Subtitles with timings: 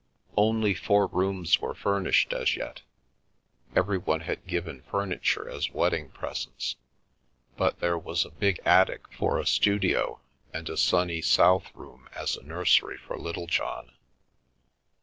[0.35, 2.81] Only four rooms were furnished as yet—
[3.75, 6.75] every one had given furniture as wedding presents—
[7.55, 10.19] but there was a big attic for a studio,
[10.51, 13.91] and a sunny, south room as a nursery for Littlejohn.